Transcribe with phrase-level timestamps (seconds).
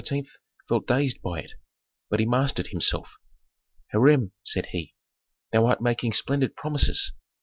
[0.67, 1.53] felt dazed by it.
[2.09, 3.17] But he mastered himself.
[3.91, 4.95] "Hiram," said he,
[5.53, 7.11] "thou art making splendid promises.